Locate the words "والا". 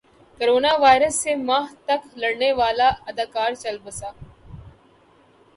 2.59-2.89